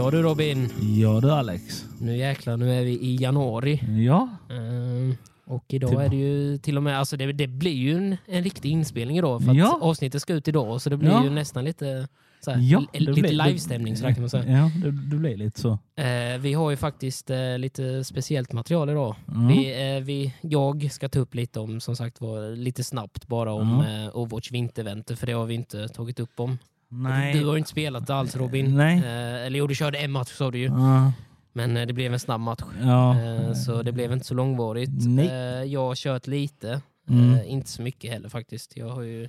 [0.00, 0.68] Ja du Robin,
[0.98, 1.84] Ja du Alex.
[1.98, 3.80] nu jäklar, nu är vi i januari.
[4.06, 4.28] Ja.
[4.50, 5.14] Ehm,
[5.46, 5.98] och idag Typ.
[5.98, 9.18] är det ju till och med, alltså det, det blir ju en, en riktig inspelning
[9.18, 9.78] idag för att Ja.
[9.82, 11.24] avsnittet ska ut idag så det blir Ja.
[11.24, 12.08] ju nästan lite,
[12.44, 14.44] så här, Ja, det lite livestämning sådär kan man säga.
[14.58, 15.78] Ja, det, det blir lite så.
[15.96, 19.14] Eh, vi har ju faktiskt eh, lite speciellt material idag.
[19.28, 19.46] Mm.
[19.48, 23.52] Vi, eh, vi, jag ska ta upp lite om, som sagt var, lite snabbt bara
[23.52, 26.58] om eh, Overwatch vintervänter för det har vi inte tagit upp om.
[26.90, 27.32] Nej.
[27.34, 28.76] Du har ju inte spelat alls Robin.
[28.76, 28.98] Nej.
[28.98, 30.64] Eh, eller jo, du körde en match sa du ju.
[30.66, 31.12] Ja.
[31.52, 32.62] Men eh, det blev en snabb match.
[32.82, 33.20] ja.
[33.20, 35.06] Eh, Så det blev inte så långvarigt.
[35.18, 35.26] Eh,
[35.64, 36.80] Jag har kört lite.
[37.08, 37.34] Mm.
[37.34, 38.76] Eh, Inte så mycket heller faktiskt.
[38.76, 39.28] Jag har ju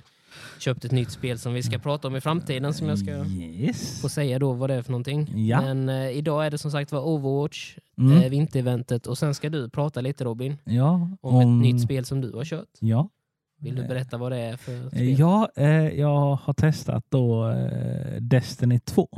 [0.58, 4.00] köpt ett nytt spel som vi ska prata om i framtiden som jag ska Yes.
[4.00, 5.46] få säga då vad det är för någonting.
[5.48, 5.60] Ja.
[5.60, 8.22] Men eh, idag är det som sagt var Overwatch, Mm.
[8.22, 11.08] eh, vintereventet och sen ska du prata lite Robin Ja.
[11.20, 12.68] om ett nytt spel som du har kört.
[12.80, 13.08] Ja.
[13.62, 15.18] Vill du berätta vad det är för spel?
[15.18, 19.08] Ja, eh, jag har testat då eh, Destiny 2.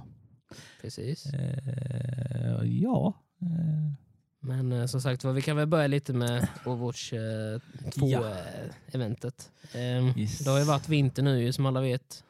[0.82, 1.26] Precis.
[1.26, 3.12] Eh, ja.
[3.42, 3.92] Eh,
[4.40, 7.18] Men eh, som sagt vi kan väl börja lite med Overwatch eh,
[7.94, 8.22] Ja.
[8.90, 9.50] 2-eventet.
[10.16, 10.38] Yes.
[10.38, 12.24] Det har ju varit vinter nu som alla vet.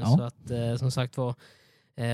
[0.00, 0.06] Ja.
[0.06, 1.34] Så att som sagt var,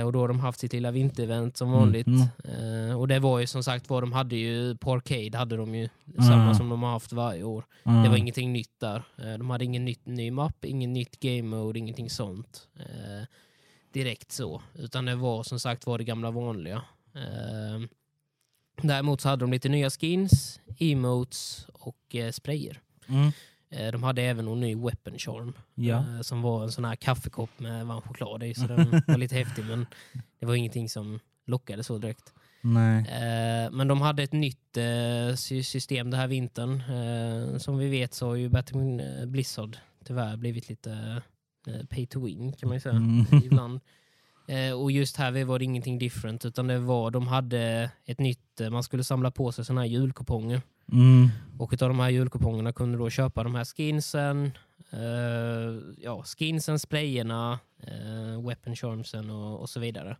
[0.06, 2.06] och då har de haft sitt lilla vinterevent som vanligt.
[2.06, 2.88] Mm.
[2.90, 5.74] Eh, och det var ju som sagt var, de hade ju på Arcade hade de
[5.74, 6.54] ju samma Mm.
[6.54, 7.64] som de har haft varje år.
[7.84, 8.02] mm.
[8.02, 9.02] Det var ingenting nytt där.
[9.18, 12.68] Eh, de hade ingen nytt, ny mapp, ingen nytt game mode, ingenting sånt.
[12.78, 13.26] Eh,
[13.92, 14.62] direkt så.
[14.74, 16.82] Utan det var som sagt var det gamla vanliga.
[17.14, 17.80] Eh,
[18.82, 22.80] däremot så hade de lite nya skins, emotes och eh, sprayer.
[23.70, 25.96] Eh, De hade även en ny weapon charm Ja.
[25.96, 28.54] eh, som var en sån här kaffekopp med varm choklad i.
[28.54, 29.86] Så den var lite häftig men
[30.40, 32.32] det var ingenting som lockade så direkt.
[32.60, 32.98] Nej.
[33.08, 34.78] Eh, Men de hade ett nytt
[35.36, 36.82] sy- system den här vintern.
[37.60, 38.46] Som vi vet så har ju
[39.00, 41.22] eh, Blizzard tyvärr blivit lite
[41.88, 43.26] pay to win kan man ju säga Mm.
[43.44, 43.80] ibland.
[44.80, 48.82] Och just här var det ingenting different utan det var, de hade ett nytt, man
[48.82, 50.62] skulle samla på sig såna här julkuponger.
[50.92, 51.28] Mm.
[51.58, 54.52] Och utav de här julkupongerna kunde du då köpa de här skinsen,
[54.90, 60.16] eh, ja, skinsen, sprayerna, eh, weapon charmsen och, och så vidare.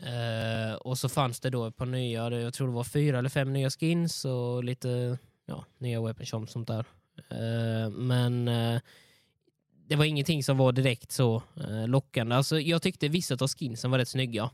[0.00, 3.28] Eh, och så fanns det då ett par nya, jag tror det var fyra eller
[3.28, 6.84] fem nya skins och lite ja, nya weapon charms och sånt där.
[7.30, 8.80] Eh, men eh,
[9.88, 12.36] det var ingenting som var direkt så eh, lockande.
[12.36, 14.50] Alltså, jag tyckte vissa av skinsen var rätt snygga.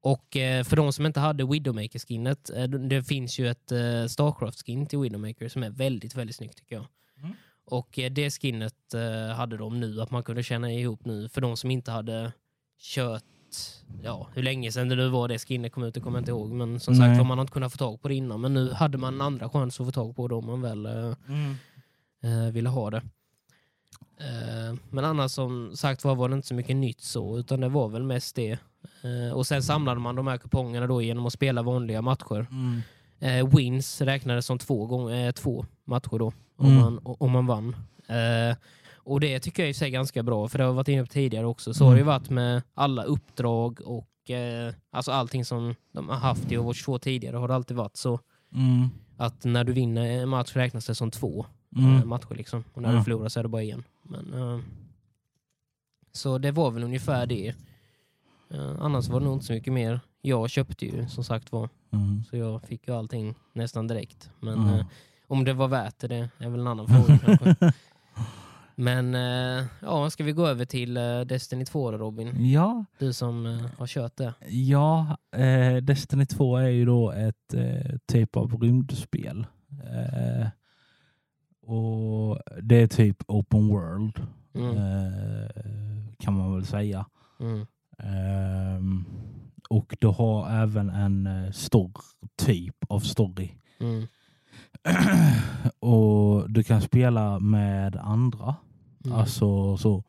[0.00, 4.86] Och eh, för de som inte hade Widowmaker-skinnet, eh, det finns ju ett eh, Starcraft-skin
[4.86, 6.86] till Widowmaker som är väldigt, väldigt snyggt tycker jag.
[7.22, 7.32] Mm.
[7.64, 8.74] Och det skinnet
[9.36, 11.28] hade de nu, att man kunde känna ihop nu.
[11.28, 12.32] För de som inte hade
[12.80, 13.22] kört,
[14.02, 16.30] ja hur länge sedan det nu var det skinnet kom ut, det kommer jag inte
[16.30, 16.50] ihåg.
[16.50, 17.08] Men som Nej.
[17.08, 18.40] sagt var, man har inte kunnat få tag på det innan.
[18.40, 20.86] Men nu hade man en andra chans att få tag på det om man väl
[22.22, 22.52] Mm.
[22.52, 23.02] ville ha det.
[24.20, 27.68] Eh, men annars som sagt var, var det inte så mycket nytt så, utan det
[27.68, 28.50] var väl mest det.
[29.02, 32.46] Eh, och sen samlade man de här kupongerna då genom att spela vanliga matcher.
[32.50, 32.80] Mm.
[33.18, 36.76] Eh, wins räknades som två, gång, eh, två matcher då, om, Mm.
[36.80, 37.76] man, om man vann.
[38.96, 41.12] Och det tycker jag i sig är ganska bra, för det har varit inne på
[41.12, 41.74] tidigare också.
[41.74, 46.16] Så har det ju varit med alla uppdrag och eh, alltså allting som de har
[46.16, 48.20] haft i Overwatch 2 tidigare har det alltid varit så
[48.54, 48.88] Mm.
[49.16, 52.08] att när du vinner en match räknas det som två Mm.
[52.08, 52.34] matcher.
[52.34, 52.64] Liksom.
[52.74, 52.98] Och när Ja.
[52.98, 53.84] du förlorar så är det bara en.
[54.08, 54.60] Men, eh,
[56.12, 57.54] så det var väl ungefär det.
[58.50, 60.00] Eh, annars var det nog inte så mycket mer.
[60.22, 62.24] Jag köpte ju som sagt var, Mm.
[62.30, 64.30] så jag fick ju allting nästan direkt.
[64.40, 64.78] Men Ja.
[64.78, 64.86] eh,
[65.26, 67.72] om det var värt det, är väl en annan fråga kanske.
[68.74, 69.14] Men
[69.82, 70.94] ja, ska vi gå över till
[71.26, 72.50] Destiny 2 då Robin?
[72.50, 74.34] Ja, Du som har kört det.
[74.48, 75.16] ja
[75.82, 77.54] Destiny 2 är ju då ett
[78.06, 79.46] typ av rymdspel.
[81.66, 84.76] Eh, och Det är typ open world Mm.
[84.76, 85.50] eh,
[86.18, 87.06] kan man väl säga.
[87.40, 87.66] Mm.
[87.98, 89.04] Ehm,
[89.70, 91.90] och du har även en eh, stor
[92.38, 93.50] typ av story.
[93.80, 94.06] Mm.
[95.78, 98.54] och du kan spela med andra.
[99.04, 99.18] Mm.
[99.18, 100.04] Alltså så.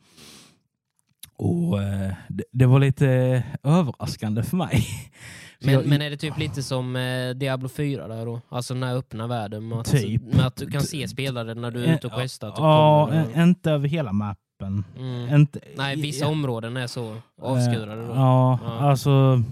[1.37, 4.85] Och eh, det, det var lite överraskande för mig.
[5.59, 8.41] Men, jag- men är det typ lite som eh, Diablo 4 där då?
[8.49, 10.21] Alltså den här öppna världen med att, Typ.
[10.33, 12.13] med att du kan se spelare när du är ute och?
[12.13, 12.19] Och
[12.57, 14.83] Ja, en- inte över hela mappen.
[14.97, 15.35] mm.
[15.35, 18.13] Inte, Nej, vissa ja, områden är så avskurade då.
[18.15, 18.79] Ja, Ja.
[18.89, 19.43] alltså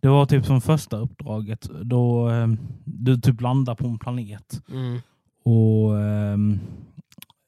[0.00, 2.46] det var typ som första uppdraget då eh,
[2.84, 5.00] du typ landar på en planet Mm.
[5.44, 6.60] och ehm,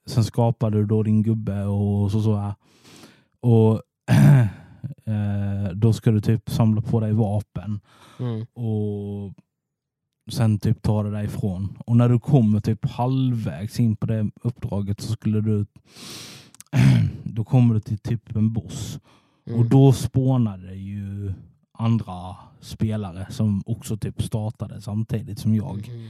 [0.07, 2.55] sen skapade du då din gubbe och så, så här.
[3.41, 3.83] Och
[5.05, 7.81] eh, då ska du typ samla på dig vapen
[8.21, 8.47] Mm.
[8.55, 9.35] och
[10.33, 11.79] sen typ ta det därifrån.
[11.87, 15.67] Och när du kommer typ halvvägs in på det uppdraget så skulle du
[17.25, 18.99] då kommer du till typ en boss
[19.47, 19.61] Mm.
[19.61, 21.33] och då spånar det ju
[21.73, 25.89] andra spelare som också typ startade samtidigt som jag.
[25.89, 26.09] Mhm.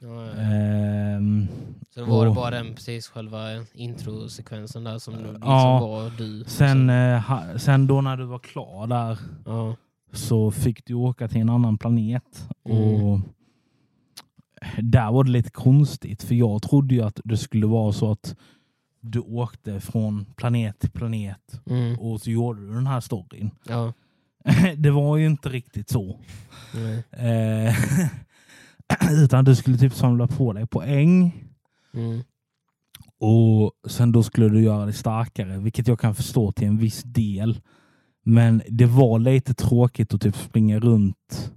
[0.00, 0.32] Ja, ja.
[0.42, 1.48] Ehm,
[1.94, 3.38] Så då var det och- bara den precis själva
[3.74, 5.80] introsekvensen där som liksom Ja.
[5.80, 6.44] var du.
[6.46, 9.76] sen, eh, ha, sen då när du var klar där ja.
[10.12, 12.48] så fick du åka till en annan planet.
[12.64, 12.82] Mm.
[13.04, 13.20] Och
[14.82, 18.36] Där var det lite konstigt för jag trodde ju att det skulle vara så att
[19.00, 21.98] du åkte från planet till planet Mm.
[21.98, 23.50] och så gjorde du den här storyn.
[23.68, 23.92] ja.
[24.76, 26.18] Det var ju inte riktigt så.
[29.24, 31.44] Utan du skulle typ samla på dig poäng
[31.94, 32.22] Mm.
[33.20, 37.02] och sen då skulle du göra det starkare, vilket jag kan förstå till en viss
[37.02, 37.60] del.
[38.24, 41.52] Men det var lite tråkigt att typ springa runt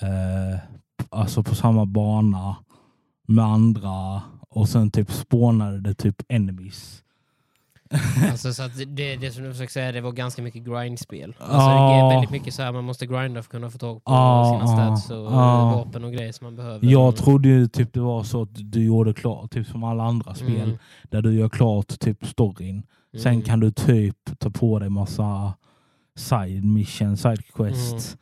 [0.00, 0.60] eh,
[1.10, 2.56] alltså på samma bana
[3.28, 7.03] med andra och sen typ spånade det typ enemies.
[8.30, 11.34] Alltså, så att det, det som du försöker säga, det var ganska mycket grindspel.
[11.38, 11.88] Alltså, Ja.
[11.88, 14.12] Det är väldigt mycket så här, man måste grinda för att kunna få tag på
[14.12, 15.72] Ja, sina stats och ja.
[15.74, 16.86] vapen och grejer som man behöver.
[16.86, 20.34] Jag trodde ju typ det var så att du gjorde klart, typ som alla andra
[20.34, 20.78] spel, Mm.
[21.10, 22.82] där du gör klart typ storyn.
[23.22, 23.42] Sen Mm.
[23.44, 25.54] kan du typ ta på dig massa
[26.16, 28.16] side mission, side quests.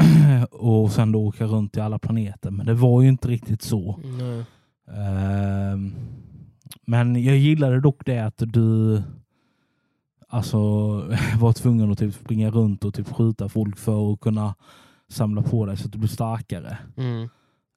[0.00, 0.44] Mm.
[0.52, 2.50] och sen då åka runt i alla planeter.
[2.50, 4.00] Men det var ju inte riktigt så.
[4.04, 4.44] Nej.
[4.98, 5.94] Ehm,
[6.86, 9.02] men jag gillade dock det att du
[10.28, 10.58] alltså
[11.40, 14.54] var tvungen att typ springa runt och typ skjuta folk för att kunna
[15.08, 16.78] samla på dig så att du blir starkare.
[16.96, 17.28] Mm.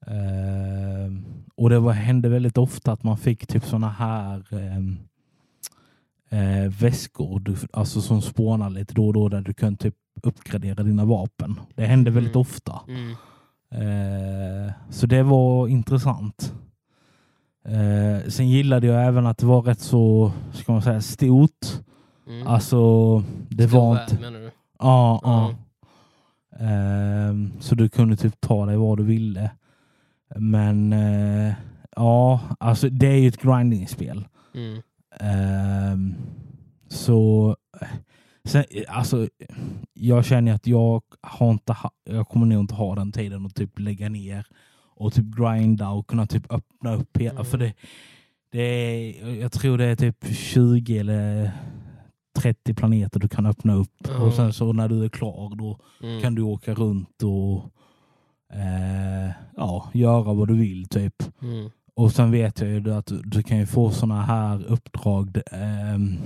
[0.06, 1.24] Ehm,
[1.54, 4.98] och det var, hände väldigt ofta att man fick typ såna här ehm,
[6.28, 10.82] eh, väskor du, alltså som spånar lite då och då där du kan typ uppgradera
[10.82, 11.60] dina vapen.
[11.74, 12.40] Det hände väldigt Mm.
[12.40, 12.80] ofta.
[12.88, 13.10] Mm.
[13.70, 16.54] Eh, så det var intressant.
[17.68, 21.66] Eh, sen gillade jag även att det var rätt så, ska man säga, stort.
[22.26, 22.46] Mm.
[22.46, 23.18] Alltså,
[23.48, 24.14] det Stor var inte...
[24.20, 24.50] menar du?
[24.78, 25.54] Ja, Ja.
[26.60, 29.50] Ehm, så du kunde typ ta dig vad du ville.
[30.36, 31.54] Men eh,
[31.96, 34.28] ja, alltså det är ju ett grinding-spel.
[34.54, 34.82] Mm.
[35.20, 36.14] Ehm,
[36.88, 37.88] så eh,
[38.44, 39.28] sen, alltså,
[39.92, 43.78] jag känner att jag, har inte jag kommer nog inte ha den tiden att typ
[43.78, 44.46] lägga ner
[44.98, 47.30] och typ grinda och kunna typ öppna upp hela.
[47.30, 47.44] Mm.
[47.44, 47.74] För det,
[48.52, 51.50] det är, jag tror det är typ 20 eller
[52.38, 53.92] 30 planeter du kan öppna upp.
[54.08, 54.22] Ja.
[54.22, 56.22] Och sen så när du är klar då Mm.
[56.22, 57.64] kan du åka runt och
[58.58, 61.14] eh, ja, göra vad du vill typ.
[61.42, 61.70] Mm.
[61.94, 66.16] Och sen vet jag ju att du, du kan ju få såna här uppdrag ehm,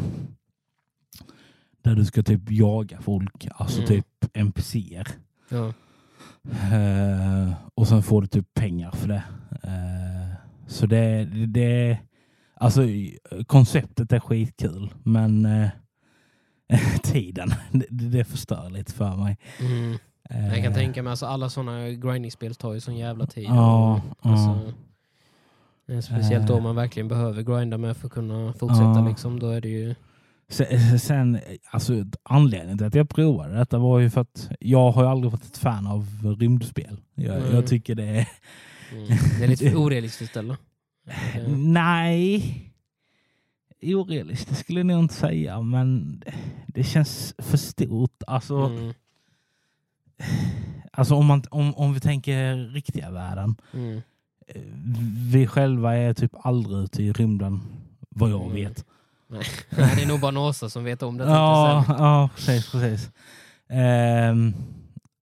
[1.82, 3.88] där du ska typ jaga folk, alltså Mm.
[3.88, 5.08] typ NPCer.
[5.48, 5.72] Ja.
[6.50, 9.22] Eh, och sen får du typ pengar för det.
[9.62, 10.34] Eh,
[10.66, 11.98] så det, det,
[12.54, 12.82] alltså
[13.46, 15.68] konceptet är skitkul men eh,
[17.02, 19.38] tiden, det, det förstör lite för mig.
[19.60, 19.98] Mm.
[20.30, 23.44] Jag kan Eh, tänka mig, alltså, alla sådana grinding-spel tar ju sån jävla tid.
[23.44, 24.72] Ja, Och, alltså,
[25.86, 25.94] ja.
[25.94, 28.82] eh, Speciellt då man verkligen behöver grinda med för att kunna fortsätta.
[28.82, 29.08] Ja.
[29.08, 29.94] Liksom, då är det ju...
[30.52, 31.38] Sen, sen
[31.70, 35.44] alltså, anledningen till att jag provade detta var ju för att jag har aldrig varit
[35.44, 36.06] ett fan av
[36.40, 37.00] rymdspel.
[37.14, 37.54] Jag, Mm.
[37.54, 38.28] jag tycker det är...
[38.92, 39.06] Mm.
[39.38, 40.56] Det är lite orealistiskt eller?
[41.34, 42.68] Eh, Nej.
[43.82, 46.22] Orealistiskt skulle jag nog inte säga, men
[46.66, 48.22] det känns för stort.
[48.26, 48.92] Alltså, Mm.
[50.92, 53.56] alltså om, man, om, om vi tänker riktiga världen.
[53.74, 54.00] Mm.
[54.48, 54.62] Eh,
[55.32, 57.60] Vi själva är typ aldrig ute i rymden,
[58.08, 58.54] vad jag Mm.
[58.54, 58.84] vet.
[59.32, 59.44] Nej,
[59.96, 61.24] det är nog bara NASA som vet om det.
[61.24, 62.70] Ja, ja precis.
[62.72, 63.10] precis.
[63.68, 64.54] Ehm,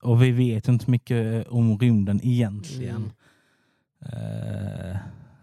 [0.02, 3.12] och vi vet inte mycket om rymden egentligen.
[4.06, 4.96] Eh,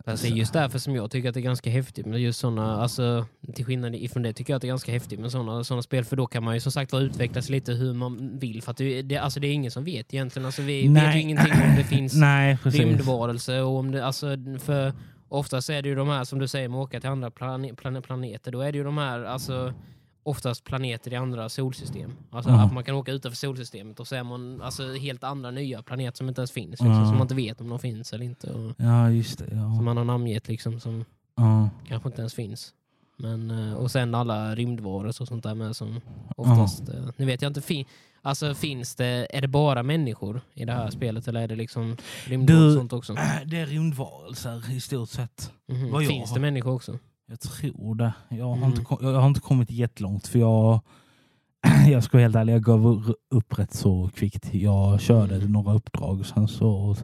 [0.06, 2.40] Fast det är just därför som jag tycker att det är ganska häftigt med just
[2.40, 5.64] sådana, alltså till skillnad ifrån det tycker jag att det är ganska häftigt med sådana
[5.64, 8.72] såna spel för då kan man ju som sagt utvecklas lite hur man vill för
[8.72, 10.46] att det, det, alltså det är ingen som vet egentligen.
[10.46, 11.16] Alltså vi vet Nej.
[11.16, 12.82] ju ingenting om det finns Nej, precis.
[12.82, 14.28] rymdvarelser och om det, alltså
[14.60, 14.94] för
[15.30, 17.74] oftast är det ju de här som du säger med att åka till andra plane,
[17.74, 19.74] plane, planeter, då är det ju de här, alltså
[20.24, 22.12] oftast planeter i andra solsystem.
[22.32, 22.64] Alltså Ja.
[22.66, 26.18] att man kan åka utanför solsystemet och så är man alltså helt andra nya planeter
[26.18, 27.06] som inte ens finns, liksom, Ja.
[27.06, 28.52] som man inte vet om de finns eller inte.
[28.54, 29.50] Och, Ja, just det.
[29.50, 29.82] som Ja.
[29.82, 31.06] man har namngett liksom som
[31.36, 31.70] Ja.
[31.88, 32.74] kanske inte ens finns.
[33.18, 36.02] Men, eh, och sen alla rymdvarelser och sånt där med som
[36.36, 36.90] oftast...
[36.90, 37.86] eh, Nu vet jag inte, fin
[38.22, 41.98] alltså finns det, är det bara människor i det här spelet eller är det liksom
[42.26, 43.14] rymdvarelser Du- och sånt också?
[43.46, 45.52] Det är rymdvarelser i stort sett.
[45.92, 47.00] Vad jag Finns det människor också?
[47.30, 48.14] Jag tror det.
[48.30, 48.70] Jag har, Mm.
[48.70, 50.80] inte, jag har inte kommit jättelångt för jag,
[51.92, 54.54] jag ska vara helt ärlig, jag gav upp rätt så kvickt.
[54.54, 55.52] Jag körde Mm.
[55.52, 56.96] några uppdrag sen så...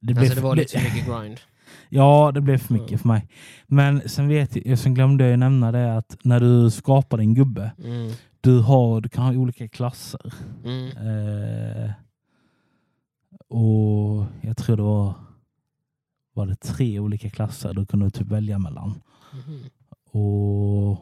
[0.00, 1.40] Det Alltså det för- var lite för mycket grind.
[1.88, 2.98] Ja, det blev för mycket Mm.
[2.98, 3.28] för mig.
[3.66, 7.72] Men sen, vet jag, sen glömde jag nämna det att när du skapar din gubbe,
[7.84, 8.12] Mm.
[8.40, 10.32] du, har, du kan ha olika klasser.
[10.64, 10.86] Mm.
[10.96, 11.90] Eh,
[13.48, 15.14] och jag tror det var,
[16.34, 18.94] var det tre olika klasser du kunde typ välja mellan.
[19.32, 19.60] Mhm.
[20.22, 20.98] Och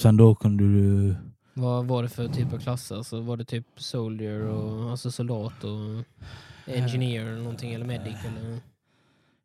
[0.00, 1.16] sen då kunde du...
[1.54, 2.96] Vad var det för typ av klasser?
[2.96, 6.04] Alltså, var det typ soldier och alltså soldat och
[6.74, 8.16] engineer eller någonting eller medic?
[8.24, 8.58] Eller?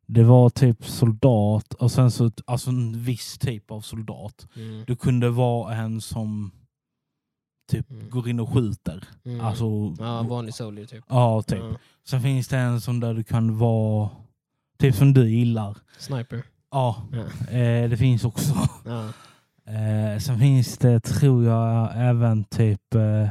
[0.06, 4.46] Det var typ soldat och sen så alltså en viss typ av soldat.
[4.56, 4.84] Mm.
[4.86, 6.50] Du kunde vara en som
[7.70, 8.10] typ Mm.
[8.10, 9.04] går in och skjuter.
[9.24, 9.40] Mm.
[9.40, 11.04] Alltså, ja, vanlig soldier typ.
[11.08, 11.58] ja, typ.
[11.58, 11.76] Ja.
[12.06, 14.08] Sen finns det en som där du kan vara,
[14.78, 15.76] typ som du gillar.
[15.98, 16.42] Sniper.
[16.70, 17.56] Ja, Ja.
[17.58, 18.54] eh, det finns också.
[18.84, 19.08] Ja.
[19.72, 23.28] Eh, sen finns det, tror jag, även typ, eh,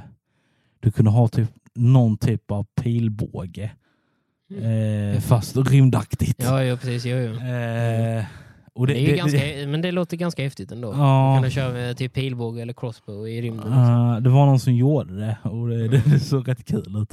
[0.80, 3.72] du kunde ha typ någon typ av pilbåge.
[4.58, 6.40] Eh, fast rymdaktigt.
[6.42, 6.54] Mm.
[6.54, 7.06] Ja, ja precis.
[7.06, 7.34] Jo, jo.
[7.34, 8.24] Eh,
[8.76, 10.94] och Det är ju ganska, men det låter ganska häftigt ändå.
[10.98, 11.34] Ja.
[11.36, 13.74] Kan du köra med typ pilbåge eller crossbow i rymden?
[13.74, 17.12] eh, det var någon som gjorde det och det, det såg rätt kul ut.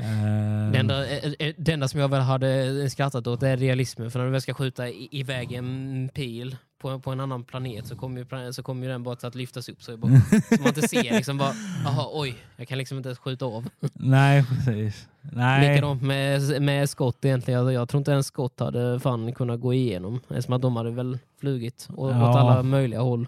[0.00, 4.10] Eh, Det enda, eh, eh, det enda som jag väl hade skrattat åt är realismen.
[4.10, 7.86] För när du väl ska skjuta i- iväg en pil på, på en annan planet
[7.86, 9.82] så kommer ju, så kommer ju den bara att lyftas upp.
[9.82, 11.52] Så, bara, så man inte ser liksom bara,
[11.86, 13.68] aha, oj, jag kan liksom inte ens skjuta av.
[13.92, 15.08] Nej, precis.
[15.20, 15.74] Nej.
[15.74, 17.60] Likadant med, med skott egentligen.
[17.60, 20.20] Jag, jag tror inte ens skott hade fan kunnat gå igenom.
[20.28, 22.38] Eftersom att de hade väl flugit åt Ja.
[22.38, 23.26] alla möjliga håll.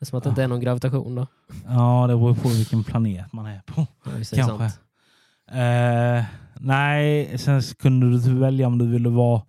[0.00, 1.26] Eftersom att det inte är någon gravitation då.
[1.68, 3.86] Ja, det beror på vilken planet man är på.
[4.04, 4.64] Ja, är Kanske.
[5.58, 6.24] Eh,
[6.60, 9.42] nej, sen kunde du välja om du ville vara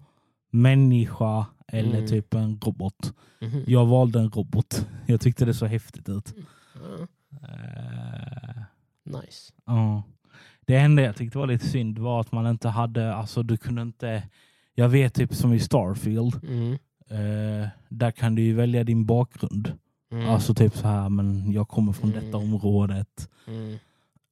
[0.52, 2.08] människa eller Mm.
[2.10, 3.14] typ en robot.
[3.42, 3.64] Mhm.
[3.68, 4.88] Jag valde en robot.
[5.06, 6.34] Jag tyckte det såg häftigt ut.
[6.74, 7.08] Ja,
[7.44, 8.62] Eh,
[9.04, 9.54] nice.
[9.66, 10.04] ja.
[10.66, 13.82] Det enda jag tyckte var lite synd var att man inte hade, alltså du kunde
[13.82, 14.24] inte,
[14.76, 16.72] jag vet typ som i Starfield, Mm.
[17.10, 19.74] eh, där kan du ju välja din bakgrund.
[20.12, 20.30] Mm.
[20.30, 22.54] Alltså typ så här, men jag kommer från detta Mm.
[22.54, 23.78] området Mm.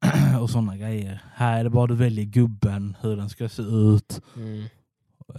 [0.42, 1.22] och sådana grejer.
[1.34, 4.66] Här är det bara du väljer gubben, hur den ska se ut, Mm.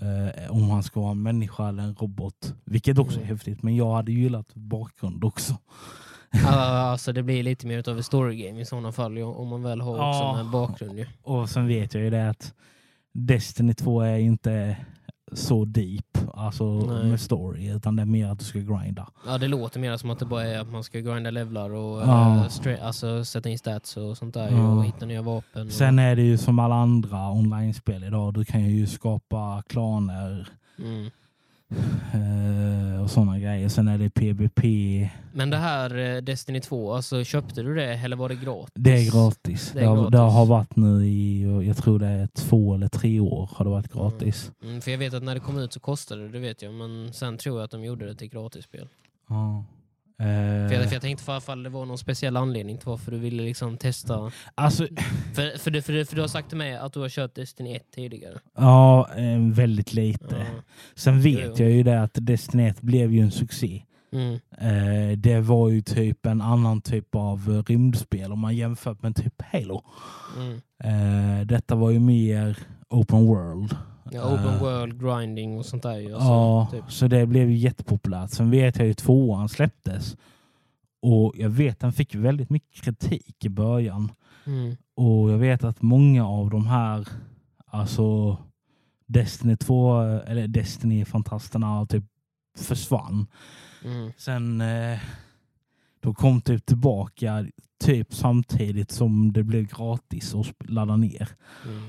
[0.00, 2.54] Eh, om han ska vara en människa eller en robot.
[2.64, 3.28] Vilket också är Mm.
[3.28, 5.56] häftigt, men jag hade gillat bakgrund också.
[6.30, 6.49] Ja,
[6.90, 9.80] alltså det blir lite mer av ett story game i sådana fall om man väl
[9.80, 10.40] har också Ja.
[10.40, 10.99] en bakgrund.
[10.99, 11.06] Ju.
[11.23, 12.54] Och sen vet jag ju det att
[13.12, 14.76] Destiny 2 är inte
[15.32, 17.04] så deep alltså Nej.
[17.04, 19.08] med story, utan det är mer att du ska grinda.
[19.26, 22.00] Ja, det låter mer som att det bara är att man ska grinda levlar och
[22.02, 22.46] Ja.
[22.50, 24.68] stra- alltså, sätta in stats och sånt där Ja.
[24.72, 25.66] och hitta nya vapen.
[25.66, 30.49] Och, Sen är det ju som alla andra online-spel idag, du kan ju skapa klaner
[30.78, 31.10] mm.
[32.14, 33.68] Eh, och sådana grejer.
[33.68, 34.64] Sen är det PVP.
[35.32, 38.72] Men det här eh, Destiny 2, alltså, köpte du det eller var det gratis?
[38.74, 39.70] Det är gratis.
[39.72, 40.10] Det Det, är har, gratis.
[40.12, 43.70] det har varit nu i, jag tror det är två eller tre år har det
[43.70, 44.52] varit gratis.
[44.62, 46.74] Mm, för jag vet att när det kom ut så kostade det, det vet jag.
[46.74, 48.88] Men sen tror jag att de gjorde det till gratisspel.
[49.28, 49.64] Ja.
[50.20, 53.10] För, jag, Eh, för jag tänkte för fall det var någon speciell anledning till varför
[53.10, 54.30] du ville liksom testa.
[54.54, 54.86] alltså,
[55.34, 57.34] För, för, du, för, du, för du har sagt till mig att du har kört
[57.34, 58.38] Destiny 1 tidigare.
[58.58, 60.36] ja, eh, väldigt lite.
[60.38, 60.62] Ja.
[60.94, 63.82] Sen vet Jo, jag ju det att Destiny 1 blev ju en succé.
[64.12, 64.34] Mm.
[64.58, 69.16] Eh, det var ju typ en annan typ av eh, rymdspel om man jämför med
[69.16, 69.84] typ Halo.
[70.36, 70.60] Mm.
[70.84, 72.58] Eh, detta var ju mer
[72.88, 73.76] open world.
[74.12, 76.14] Ja, open Eh, world, grinding och sånt där ju.
[76.14, 76.93] Alltså, ja, typ.
[76.93, 78.31] så det blev ju jättepopulärt.
[78.31, 80.17] Sen vet jag ju tvåan släpptes.
[81.02, 84.12] Och jag vet den fick väldigt mycket kritik i början.
[84.47, 84.76] Mm.
[84.95, 87.09] Och jag vet att många av de här,
[87.67, 88.38] alltså
[89.07, 92.05] Destiny 2, eller Destiny-fantasterna typ
[92.59, 93.26] försvann.
[93.85, 94.12] Mm.
[94.17, 94.99] Sen eh,
[96.00, 97.47] de kom typ tillbaka
[97.85, 101.29] typ samtidigt som det blev gratis att ladda ner.
[101.67, 101.83] Mm.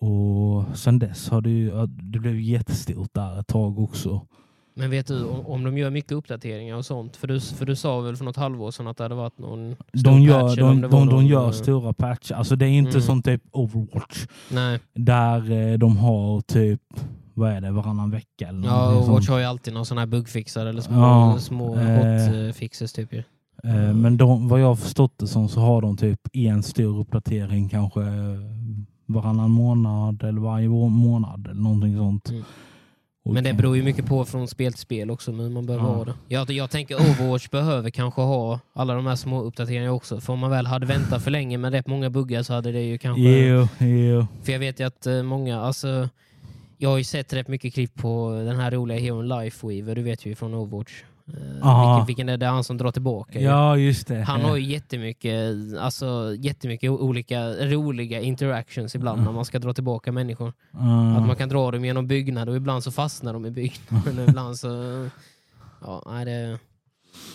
[0.00, 4.26] Och sen dess har det ju, det blev jättestort där ett tag också.
[4.74, 7.16] Men vet du om, de gör mycket uppdateringar och sånt?
[7.16, 9.76] För du, för du sa väl för något halvår sedan att det hade varit någon
[9.94, 12.34] stor De gör, patch, de, de, de någon, gör eh, stora patcher.
[12.34, 13.02] Alltså det är inte Mm.
[13.02, 14.26] som typ Overwatch.
[14.50, 16.80] Nej, Där eh, de har typ,
[17.34, 20.66] vad är det, varannan vecka eller ja, Overwatch har ju alltid någon sån här bugfixar
[20.66, 23.22] eller små, Ja, små eh, hotfixes typ ju.
[23.64, 26.98] Eh, Men de, vad jag har förstått det som så har de typ en stor
[27.00, 28.00] uppdatering kanske
[29.12, 32.28] varannan månad eller varje må- månad eller någonting sånt.
[32.30, 32.42] Mm.
[33.24, 35.92] Men det beror ju mycket på från spel till spel också, men man behöver Ja.
[35.94, 36.14] ha det.
[36.28, 40.20] Jag, jag tänker Overwatch behöver kanske ha alla de här små uppdateringarna också.
[40.20, 42.82] För om man väl hade väntat för länge med rätt många buggar så hade det
[42.82, 43.22] ju kanske...
[43.22, 44.26] Jo, jo.
[44.42, 46.08] För jag vet ju att eh, många, alltså...
[46.78, 50.26] Jag har ju sett rätt mycket klipp på den här roliga heron Lifeweaver, du vet
[50.26, 50.92] ju från Overwatch.
[51.34, 51.94] Eh, Aha.
[51.94, 53.40] vilken, vilken är det han som drar tillbaka?
[53.40, 54.22] Ja, just det.
[54.22, 60.12] Han har ju jättemycket, alltså, jättemycket olika roliga interactions ibland när man ska dra tillbaka
[60.12, 60.52] människor.
[60.74, 64.18] Uh, Att man kan dra dem genom byggnader och ibland så fastnar de i byggnaden
[64.18, 64.68] och ibland så...
[65.84, 66.58] Ja, nej, det,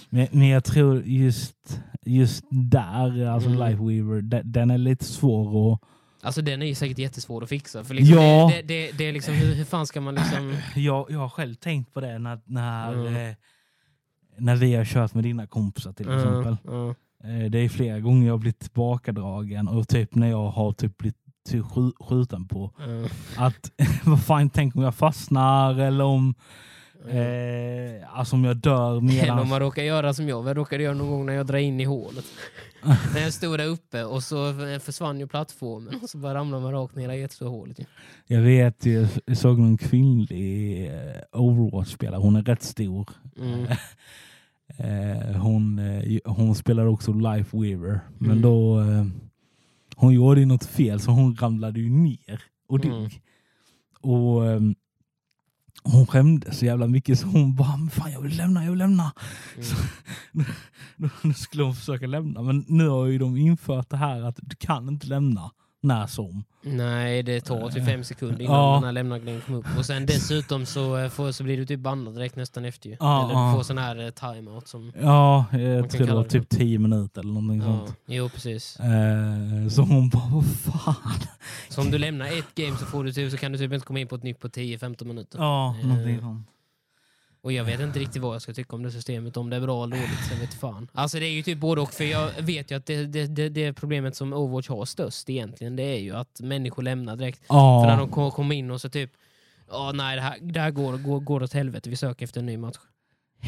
[0.10, 3.70] Men, men jag tror just, just där, alltså Mm.
[3.70, 5.80] Lifeweaver, de- den är lite svår att...
[6.22, 7.84] Alltså den är ju säkert jättesvår att fixa.
[7.84, 8.52] För liksom Ja.
[8.56, 10.54] det, det, det, det är liksom, hur, hur fan ska man liksom...
[10.76, 13.30] Jag, jag har själv tänkt på det när, när, Mm.
[13.30, 13.36] eh,
[14.38, 16.58] när vi har kört med dina kompisar till exempel.
[17.24, 20.98] Eh, Det är flera gånger jag har blivit tillbakadragen och typ när jag har typ
[20.98, 21.18] blivit
[21.50, 22.72] till skj- skjuten på.
[22.78, 23.72] ja, Att
[24.06, 26.36] vad fan, tänk om jag fastnar eller om,
[27.10, 29.40] eh, alltså om jag dör Eller medan...
[29.40, 31.80] om man råkar göra som jag jag råkade göra någon gång när jag drar in
[31.80, 32.26] i hålet.
[33.14, 36.72] När jag stod där uppe och så försvann ju plattformen och så bara ramlade man
[36.72, 37.80] rakt ner i jättestora hålet.
[37.80, 37.86] ju.
[38.28, 38.86] Jag vet,
[39.26, 43.10] jag såg någon kvinnlig eh, Overwatch-spelare, hon är rätt stor.
[43.40, 43.66] Mm.
[44.78, 48.42] Eh, hon, eh, hon spelar också Lifeweaver, men Mm.
[48.42, 48.84] då
[49.96, 52.92] hon gjorde ju något fel så hon ramlade ju ner och dog.
[52.94, 53.10] Mm.
[54.02, 54.42] Och
[55.86, 58.80] hon skämdes så jävla mycket så hon bara, "Men fan jag vill lämna, jag vill
[58.80, 59.12] lämna.
[59.56, 59.68] Mm.
[60.98, 64.40] Då, då skulle hon försöka lämna, men nu har ju de infört det här att
[64.42, 65.52] du kan inte lämna
[65.86, 66.44] när som.
[66.68, 68.74] Nej, det tar typ fem sekunder innan Ja.
[68.76, 69.66] den här lämnagrejen kommer upp.
[69.78, 72.98] Och sen dessutom så, eh, får, så blir du typ bannad direkt nästan efter ju.
[73.00, 74.92] Ja, Eller du får sån här eh, timeout som...
[75.02, 77.98] Ja, jag tror det var typ 10 minuter eller någonting Ja, sånt.
[78.06, 78.80] jo, precis.
[78.80, 80.96] Eh, så hon bara, vad fan.
[81.70, 83.86] Så om du lämnar ett game så, får du typ, så kan du typ inte
[83.86, 85.40] komma in på ett nytt på 10-15 minuter.
[85.40, 86.48] Ja, Eh, någonting sånt.
[87.46, 89.62] Och jag vet inte riktigt vad jag ska tycka om det systemet, om det är
[89.62, 90.26] bra eller dåligt.
[90.30, 90.88] Sen vet fan.
[90.94, 93.50] Alltså det är ju typ både och, för jag vet ju att det, det, det,
[93.50, 97.48] det problemet som Overwatch har störst egentligen, det är ju att människor lämnar direkt.
[97.48, 99.12] För när de kom- kommer in och så typ,
[99.72, 102.46] ja nej det här, det här går, går, går åt helvete, vi söker efter en
[102.46, 102.78] ny match.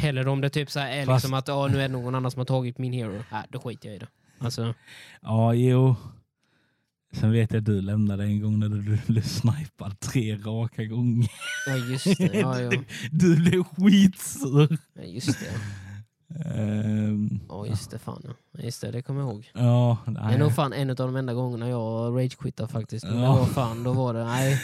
[0.04, 2.16] Eller om det typ så här är Fast- liksom att ja, nu är det någon
[2.16, 3.24] annan som har tagit min hero.
[3.32, 4.08] Nej, då skiter jag i det.
[4.40, 4.74] Alltså,
[5.22, 5.96] ja, jo.
[7.20, 11.30] Sen vet jag att du lämnade en gång när du blev snipad tre raka gånger.
[11.68, 12.30] ja just det.
[12.34, 12.72] Ja, ja.
[13.12, 14.78] Du blev skitsur.
[14.94, 15.50] Ja, just det.
[16.46, 18.00] Ehm, Ja, just det.
[18.00, 18.62] Fan ja.
[18.64, 19.52] Just det, det kommer jag ihåg.
[19.54, 20.36] ja, Det nej.
[20.36, 23.06] är nog fan en av de enda gångerna jag ragequittade faktiskt.
[23.06, 23.22] Men Ja.
[23.34, 24.62] det var fan, då var det, nej.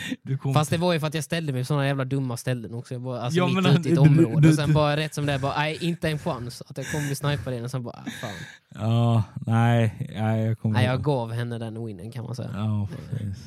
[0.22, 2.74] Du Fast det var ju för att jag ställde mig på sådana jävla dumma ställen
[2.74, 2.94] också.
[2.94, 4.40] Jag var alltså Ja, mitt ute i ett du- område.
[4.40, 6.76] du- och sen du- bara rätt som det är, bara, nej inte en chans att
[6.76, 7.64] jag kommer bli snipad igen.
[7.64, 8.30] Och sen bara, ah, fan.
[8.74, 10.08] Ja, nej.
[10.18, 12.50] nej jag kommer Nej, jag gav henne den winnen kan man säga.
[12.54, 13.44] Ja, precis.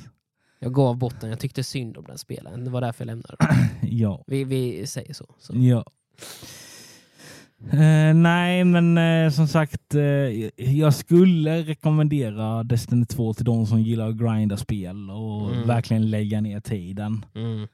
[0.60, 2.63] Jag gav bort den, jag tyckte synd om den spelaren.
[2.65, 3.38] Det var därför jag lämnade.
[3.81, 4.23] Ja.
[4.27, 5.25] Vi, vi säger så.
[5.39, 5.53] så.
[5.55, 5.86] Ja.
[7.71, 10.01] Eh, nej, men eh, som sagt, eh,
[10.75, 15.67] jag skulle rekommendera Destiny 2 till de som gillar att grinda spel och Mm.
[15.67, 17.25] verkligen lägga ner tiden.
[17.36, 17.67] Mm.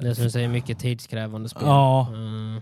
[0.00, 1.62] Det är som du säger, mycket tidskrävande spel.
[1.66, 2.08] Ja.
[2.14, 2.60] Mm.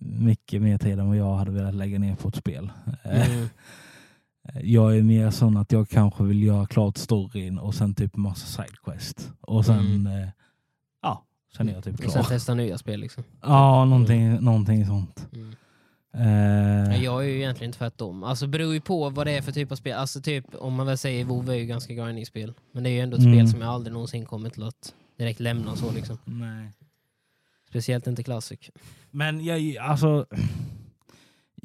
[0.00, 2.70] mycket mer tid än vad jag hade velat lägga ner på ett spel.
[3.04, 3.48] Mm.
[4.62, 8.62] Jag är mer sån att jag kanske vill göra klart storyn och sen typ massa
[8.62, 9.30] sidequest.
[9.40, 10.28] Och sen, Mm.
[11.56, 12.10] Sen är jag typ Och klar.
[12.12, 13.24] sen testa nya spel liksom.
[13.42, 15.26] Ja, någonting, någonting sånt.
[15.32, 15.54] Mm.
[16.14, 18.24] Eh, Jag är ju egentligen tvärtom.
[18.24, 19.96] Alltså beror ju på vad det är för typ av spel.
[19.98, 22.54] Alltså typ, om man väl säger WoW är ju ganska grinding-spel.
[22.72, 23.34] Men det är ju ändå ett Mm.
[23.34, 26.18] spel som jag aldrig någonsin kommer till att direkt lämna så liksom.
[26.24, 26.72] nej.
[27.68, 28.58] Speciellt inte Classic.
[29.10, 30.26] Men jag, alltså,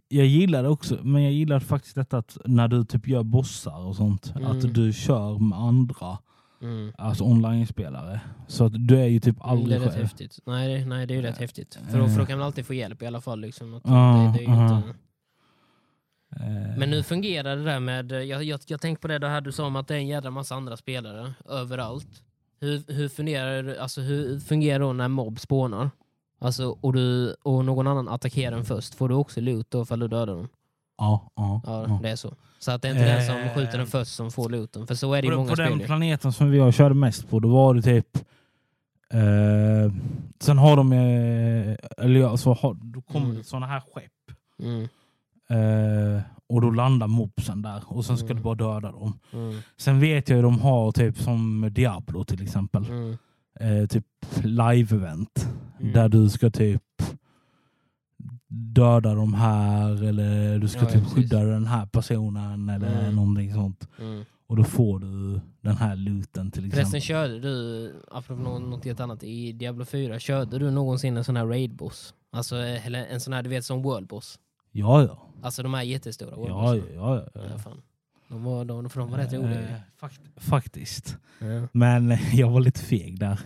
[0.07, 3.85] jag gillar det också, men jag gillar faktiskt detta att när du typ gör bossar
[3.85, 4.51] och sånt, Mm.
[4.51, 6.17] att du kör med andra,
[6.63, 6.93] Mm.
[6.97, 8.19] alltså online-spelare.
[8.47, 10.01] Så att du är ju typ det är aldrig rätt själv.
[10.03, 10.39] häftigt.
[10.45, 11.79] Nej, det- nej, det är ju rätt häftigt.
[11.91, 13.39] För då, för då kan man alltid få hjälp i alla fall.
[13.39, 13.73] Liksom.
[13.73, 14.77] Att Ja, det, det aha.
[14.77, 14.89] inte...
[16.35, 18.11] Eh, Men nu fungerar det där med...
[18.11, 20.29] Jag, jag, jag tänkte på det här du sa om att det är en jädra
[20.31, 22.23] massa andra spelare överallt.
[22.59, 25.89] Hur, hur, fungerar, alltså, hur fungerar det när mobb spånar?
[26.39, 29.99] Alltså, och, du, och någon annan attackerar den först, får du också loot då ifall
[29.99, 30.47] du dödar dem?
[30.97, 32.33] Ja, ja, Ja, det är så.
[32.59, 33.53] Så att det är inte den som Eh.
[33.55, 34.87] skjuter den först som får looten.
[34.87, 35.69] För så är det På, många på spel.
[35.77, 38.07] den planeten som vi körde mest på, då var det typ...
[39.13, 39.93] Eh,
[40.39, 40.91] sen har de...
[40.93, 41.75] Eh,
[42.05, 43.43] eller ja, så har, då kommer Mm.
[43.43, 44.37] sådana här skepp.
[44.63, 44.87] Mm,
[45.49, 48.37] Eh, och då landar mobsen där och sen ska Mm.
[48.37, 49.19] du bara döda dem.
[49.33, 52.85] mm, Sen vet jag ju de har typ som Diablo till exempel.
[52.85, 53.17] mm,
[53.59, 54.05] Eh, typ
[54.43, 55.47] live-event.
[55.79, 55.93] Mm.
[55.93, 56.81] Där du ska typ
[58.53, 61.13] döda de här eller du ska Ja, ja, typ precis.
[61.15, 63.15] skydda den här personen eller Mm.
[63.15, 63.87] någonting sånt.
[63.99, 64.23] mm.
[64.47, 66.71] Och då får du den här looten till exempel.
[66.79, 71.23] Förresten körde du, apropå nå- något helt annat, i Diablo 4, körde du någonsin en
[71.23, 72.13] sån här raid-boss?
[72.31, 74.39] Alltså eller en sån här, du vet som world-boss?
[74.71, 75.17] Ja, ja.
[75.41, 76.95] Alltså de här jättestora Ja, world-bossen.
[76.95, 77.41] ja, ja.
[77.51, 77.81] Ja, fan.
[78.33, 79.61] De var, de, för de var rätt roliga.
[79.61, 81.17] Eh, fakt faktiskt.
[81.39, 81.67] Ja.
[81.71, 83.39] Men jag var lite feg där.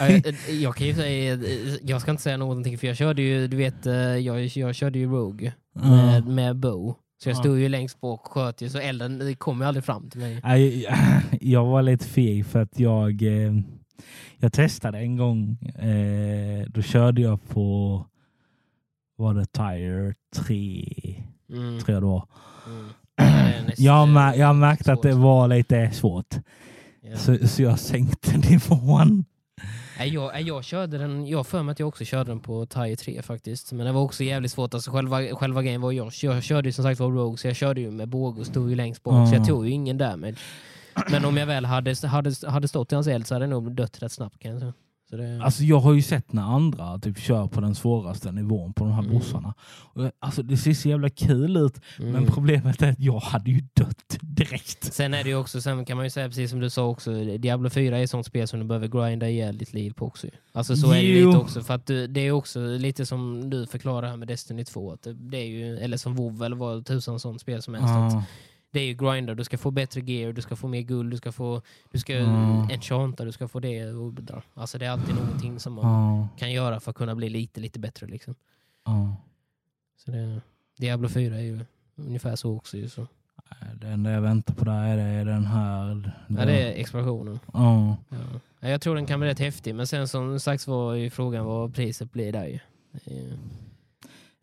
[0.00, 3.22] Ja, jag, jag kan ju säga, eh, jag ska inte säga någonting för jag körde
[3.22, 6.94] ju, du vet, eh, jag, jag körde ju Rogue med, med bow.
[7.22, 7.40] Så jag Ja.
[7.40, 10.40] stod ju längst bak och sköt ju, så elden kom ju aldrig fram till mig.
[10.44, 10.86] Nej,
[11.40, 13.22] Jag var lite feg för att jag...
[13.22, 13.52] eh,
[14.38, 15.58] Jag testade en gång.
[15.62, 18.06] Eh, då körde jag på
[19.16, 21.78] var det Tire 3, Mm.
[21.80, 22.28] tror jag det var.
[22.66, 22.88] Mm.
[23.76, 25.02] Jag, mär, jag märkte att svårt.
[25.02, 26.34] det var lite svårt.
[27.02, 27.16] Ja.
[27.16, 29.24] Så, så jag sänkte nivån.
[29.98, 33.22] Jag, jag körde den, jag för mig att jag också körde den på Tire 3
[33.22, 33.72] faktiskt.
[33.72, 34.74] Men det var också jävligt svårt.
[34.74, 37.56] Alltså, själva, själva grejen var jag, jag körde ju som sagt var Rogue så jag
[37.56, 40.36] körde ju med båge och stod ju längst bak så jag tog ju ingen damage.
[41.10, 43.72] Men om jag väl hade, hade, hade stått i hans eld så hade jag nog
[43.72, 44.72] dött rätt snabbt kan jag säga.
[45.10, 48.72] Så det, Alltså jag har ju sett när andra typ kör på den svåraste nivån
[48.72, 49.14] på de här Mm.
[49.14, 49.54] bossarna.
[49.94, 51.80] Och alltså det ser så jävla kul ut.
[51.98, 52.12] mm.
[52.12, 54.92] Men problemet är att jag hade ju dött direkt.
[54.94, 57.24] Sen är det ju också, sen kan man ju säga precis som du sa också,
[57.38, 60.26] Diablo 4 är ett sånt spel som du behöver grinda ihjäl ditt liv på också.
[60.52, 61.26] Alltså så är det ju Jo.
[61.28, 64.64] lite också, för att du, det är också lite som du förklarar här med Destiny
[64.64, 67.74] 2, att det, det är ju, eller som WoW eller vad tusan sånt spel som
[67.74, 67.88] helst.
[67.88, 68.24] att Ja.
[68.74, 71.16] Det är ju grinder, du ska få bättre gear, du ska få mer guld, du
[71.16, 72.70] ska få, du ska Mm.
[72.70, 74.12] enchanta, du ska få det och.
[74.54, 77.60] Alltså det är alltid någonting som man Ja, kan göra för att kunna bli lite,
[77.60, 78.34] lite bättre liksom.
[78.84, 79.16] ja.
[80.04, 80.40] Så det,
[80.78, 81.60] Diablo 4 är ju
[81.96, 82.88] ungefär så också ju.
[82.88, 83.06] Så.
[83.80, 86.12] Det enda jag väntar på där är, det, är den här.
[86.28, 87.38] Ja, det är expansionen.
[87.52, 87.96] Ja.
[88.08, 88.16] Ja.
[88.60, 91.44] Ja, Jag tror den kan bli rätt häftig, men sen som sagt var ju frågan
[91.44, 92.58] vad priset blir där ju.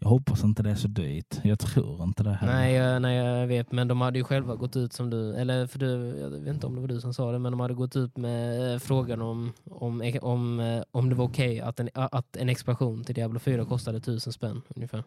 [0.01, 1.39] Eh, Jag hoppas inte det är så dyrt.
[1.43, 2.53] Jag tror inte det heller.
[2.53, 5.67] Nej, jag, nej, jag vet, men de hade ju själva gått ut som du, eller
[5.67, 7.73] för du, jag vet inte om det var du som sa det, men de hade
[7.73, 11.89] gått ut med eh, frågan om, om, om, eh, om det var okej att, en,
[11.93, 15.03] att en expansion till Diablo 4 kostade tusen spänn ungefär.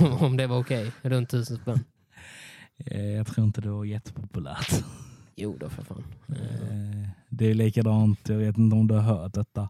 [0.00, 1.80] Om, om det var okej, runt tusen spänn.
[2.86, 4.84] Eh, Jag tror inte det var jättepopulärt.
[5.36, 6.04] Jo då för fan.
[6.28, 9.68] Eh, Eh, Det är likadant, jag vet inte om du har hört detta.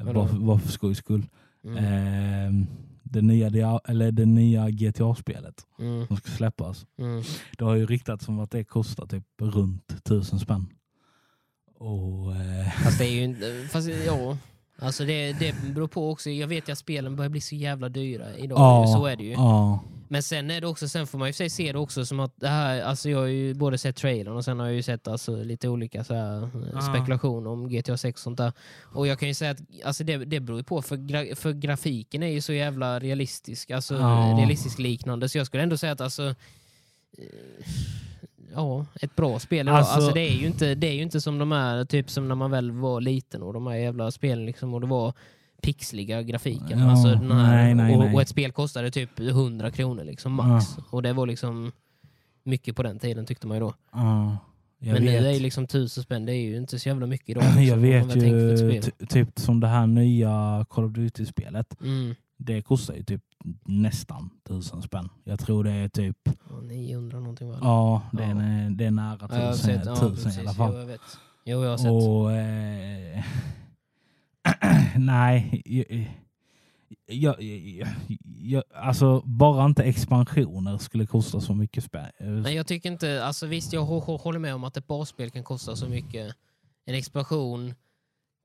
[0.00, 0.12] Eh?
[0.12, 1.26] Bara bara för skojs skull.
[1.64, 1.76] Mm.
[1.78, 2.66] Eh,
[3.06, 6.06] Det nya, dia- eller det nya GTA-spelet Mm.
[6.06, 6.86] som ska släppas.
[6.98, 7.22] Mm.
[7.58, 10.66] Det har ju riktats som att det kostar typ runt tusen spänn.
[11.78, 14.36] Och, eh, Fast det är ju inte, fast ja.
[14.78, 17.88] Alltså det, det beror på också, jag vet ju att spelen börjar bli så jävla
[17.88, 19.32] dyra idag, Ja, så är det ju.
[19.32, 22.20] ja, Men sen är det också, sen får man ju se- se det också som
[22.20, 24.82] att det här, alltså jag har ju både sett trailern och sen har jag ju
[24.82, 26.80] sett alltså lite olika så här, eh, Ja.
[26.80, 28.52] spekulation om GTA 6 och sånt där.
[28.94, 31.52] Och jag kan ju säga att alltså det, det beror ju på, för, gra, för
[31.52, 34.36] grafiken är ju så jävla realistisk, alltså Ja.
[34.38, 35.28] realistisk liknande.
[35.28, 36.34] Så jag skulle ändå säga att alltså
[37.18, 37.24] eh,
[38.54, 39.68] Ja, ett bra spel.
[39.68, 42.28] Alltså- Alltså, det, är ju inte, det är ju inte som de är, typ som
[42.28, 45.12] när man väl var liten och de här jävla spelen liksom, och det var
[45.62, 46.78] pixliga grafiken.
[46.78, 50.32] Ja, alltså, den här, nej, nej, och, och ett spel kostade typ 100 kronor liksom,
[50.32, 50.76] max.
[50.90, 51.72] Och det var liksom
[52.42, 53.74] mycket på den tiden tyckte man ju då.
[53.92, 54.36] ja.
[54.78, 57.28] Men vet, nu är ju liksom tusen spänn, det är ju inte så jävla mycket
[57.28, 57.44] idag.
[57.56, 58.18] liksom, jag om man
[58.68, 61.80] vet ju typ som det här nya Call of Duty-spelet.
[61.80, 62.14] Mm.
[62.36, 63.22] Det kostar ju typ
[63.64, 65.08] nästan tusen spänn.
[65.24, 66.16] Jag tror det är typ,
[66.50, 67.60] Ja, 900 någonting var det.
[67.64, 68.34] ja, det är, Ja.
[68.34, 70.36] nä- det är nära Ja, tusen, sett, ja, tusen precis.
[70.36, 70.74] i alla Jo, fall.
[70.78, 71.00] jag vet.
[71.44, 71.90] Jo, jag har sett.
[71.90, 73.24] Och, eh,
[74.98, 75.62] nej,
[77.06, 77.88] jag, jag,
[78.42, 82.10] jag, alltså bara inte expansioner skulle kosta så mycket spänn.
[82.20, 83.24] Nej, jag tycker inte...
[83.24, 86.34] Alltså visst, jag hå- hå- håller med om att ett basspel kan kosta så mycket.
[86.86, 87.74] En expansion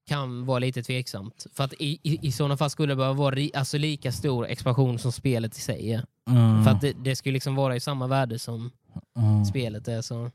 [0.09, 1.47] kan vara lite tveksamt.
[1.53, 4.47] För att i, i, i sådana fall skulle det behöva vara ri, alltså lika stor
[4.47, 6.05] expansion som spelet i sig är.
[6.29, 8.71] Mm, För att det, det skulle liksom vara i samma värde som
[9.17, 9.45] mm.
[9.45, 10.01] spelet är.
[10.01, 10.31] Så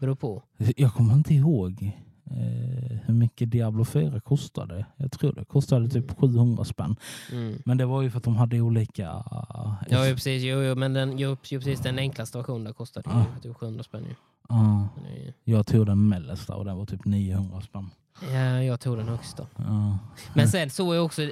[0.00, 0.42] beror på.
[0.76, 1.92] Jag kommer inte ihåg
[2.30, 4.86] eh, hur mycket Diablo 4 kostade.
[4.96, 6.96] Jag tror det kostade typ 700 spänn.
[7.32, 7.62] Mm.
[7.64, 9.02] Men det var ju för att de hade olika...
[9.88, 10.42] Ja, ju precis.
[10.42, 13.24] Jo, jo, men den, jo, ju, precis den enklaste versionen kostade Ah.
[13.34, 14.04] ju typ 700 spänn.
[14.04, 14.14] Ju.
[14.50, 17.90] Är ju- jag tog den mellersta och den var typ 900 spänn.
[18.20, 19.46] Ja, jag tog den högsta.
[19.56, 19.98] Ja.
[20.34, 21.22] Men sen så är också,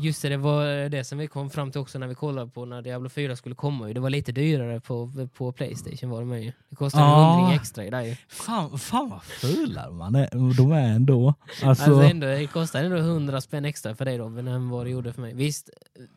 [0.00, 2.64] just det, det var det som vi kom fram till också när vi kollade på
[2.64, 3.86] när Diablo 4 skulle komma.
[3.88, 6.52] Det var lite dyrare på, på Playstation var det med ju.
[6.70, 7.28] Det kostade Ja.
[7.32, 8.16] en hundring extra i där ju.
[8.28, 11.34] Fan, fan vad fula man är, de är ändå.
[11.64, 14.90] Alltså, Alltså ändå, det kostade ändå 100 spänn extra för dig Robin än vad det
[14.90, 15.34] gjorde för mig.
[15.34, 15.70] Visst,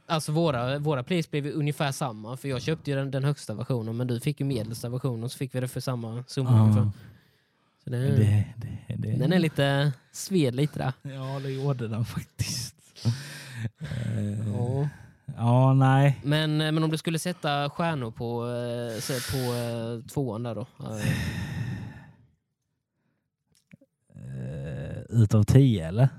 [0.07, 3.97] alltså våra, våra pris blev ungefär samma för jag köpte ju den, den högsta versionen
[3.97, 6.91] men du fick ju medelsta versionen och så fick vi det för samma summa ja.
[7.85, 10.93] Så det, det, det, det, Den är lite, sved lite där.
[11.15, 12.75] Ja, det gjorde den faktiskt.
[13.79, 14.89] Eh, Ja.
[15.37, 16.19] Ja, nej.
[16.23, 20.61] Men, men om du skulle sätta stjärnor på, eh, på eh, tvåan där då?
[20.61, 21.05] Eh,
[24.15, 26.09] Eh, utav tio eller?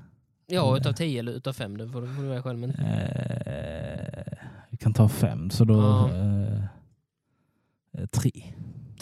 [0.46, 1.76] Ja, utav 10 eller utav 5.
[1.76, 2.58] Det får du får du välja själv.
[2.58, 4.38] Men, Eh,
[4.70, 6.08] vi kan ta fem, så då...
[6.08, 6.62] Eh,
[7.98, 8.30] eh, tre.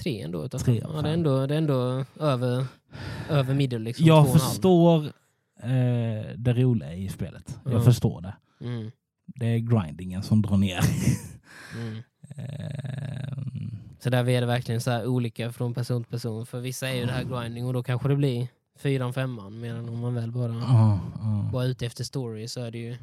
[0.05, 2.67] Tre ändå utav Tre Ja, det, är ändå, det är ändå över,
[3.31, 3.83] över middel.
[3.83, 5.05] Liksom, Jag förstår
[5.63, 7.59] eh, det roliga i spelet.
[7.65, 7.73] Ja.
[7.73, 8.35] Jag förstår det.
[8.61, 8.91] Mm,
[9.27, 10.81] Det är grindingen som drar ner.
[11.81, 12.03] mm.
[12.37, 16.47] Ehm, Så där är det verkligen så olika från person till person.
[16.47, 19.61] För vissa är ju det här grinding och då kanske det blir fyran, femman.
[19.61, 21.51] Medan om man väl bara Ja, ja.
[21.53, 22.97] var ute efter story så är det ju...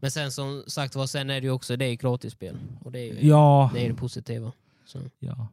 [0.00, 2.56] Men sen som sagt var, sen är det ju också det är gratisspel.
[2.84, 4.52] Och det är ju Ja, det, är det positiva.
[4.86, 5.48] Så, ja.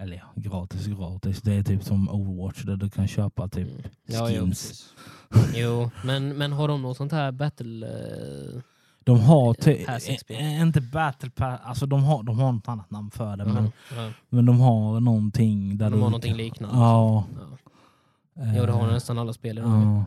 [0.00, 1.42] Eller ja, gratis gratis.
[1.42, 3.82] Det är typ som Overwatch där du kan köpa typ mm.
[4.06, 4.94] ja, jo, skins.
[5.28, 5.56] precis.
[5.56, 7.86] jo, men, men har de något sånt här battle...
[7.86, 8.62] eh,
[9.04, 13.36] De har eh, inte battle pass, alltså de har, de har något annat namn för
[13.36, 13.44] det.
[13.44, 16.02] Men, ja, men de har någonting där de du...
[16.02, 16.76] har någonting liknande.
[16.76, 17.24] Ja.
[18.34, 18.44] Ja.
[18.56, 19.70] Jo, det har nästan alla spel idag.
[19.70, 20.04] Ja.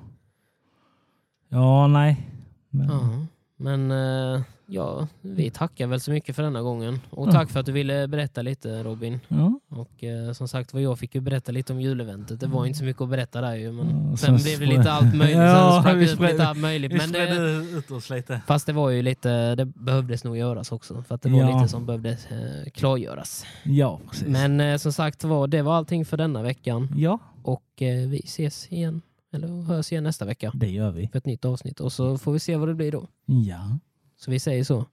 [1.49, 2.27] Ja, nej.
[2.69, 3.25] Men, Ja,
[3.63, 6.99] men eh, ja, vi tackar väl så mycket för denna gången.
[7.10, 9.19] Och tack för att du ville berätta lite Robin.
[9.28, 9.60] ja.
[9.69, 12.39] Och eh, som sagt var jag fick ju berätta lite om juleventet.
[12.39, 13.71] Det var inte så mycket att berätta där ju.
[13.71, 15.38] Men Ja, sen, blev det lite allt möjligt.
[15.54, 16.91] Ja, sen vi ut lite allt möjligt.
[16.97, 18.41] Men det, ut oss lite.
[18.47, 21.04] fast det var ju lite, det behövdes nog göras också.
[21.08, 21.58] För att det var Ja.
[21.58, 23.45] lite som behövde eh, klargöras.
[23.63, 24.28] Ja, precis.
[24.28, 26.89] Men eh, som sagt var, det var allting för denna veckan.
[26.97, 29.02] Ja, Och eh, vi ses igen,
[29.34, 30.52] eller hörs igen nästa vecka.
[30.56, 31.08] det gör vi.
[31.08, 31.80] För ett nytt avsnitt.
[31.80, 33.08] Och så får vi se vad det blir då.
[33.26, 33.80] Ja.
[34.17, 34.86] Så vi säger så.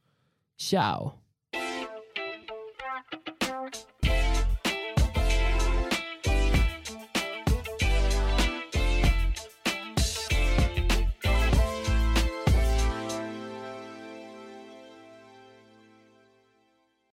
[0.58, 1.12] Ciao!